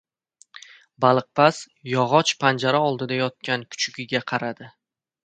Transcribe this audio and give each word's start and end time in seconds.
Baliqpaz 1.03 1.59
yog‘och 1.91 2.33
panjara 2.45 2.79
oldida 2.87 3.19
yotgan 3.21 3.67
kuchugiga 3.77 4.23
qaradi. 4.33 4.71